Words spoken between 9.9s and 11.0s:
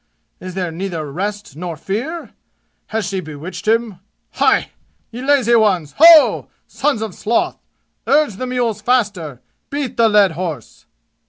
the led horse!"